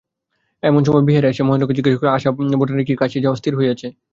[0.63, 3.87] এমন সময় বিহারী আসিয়া মহেন্দ্রকে জিজ্ঞাসা করিল, আশা-বোঠানের কি কাশী যাওয়া স্থির হইয়াছে।